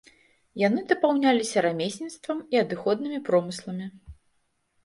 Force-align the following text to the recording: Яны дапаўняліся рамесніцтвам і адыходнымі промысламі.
Яны 0.67 0.79
дапаўняліся 0.91 1.57
рамесніцтвам 1.67 2.39
і 2.57 2.63
адыходнымі 2.63 3.19
промысламі. 3.29 3.85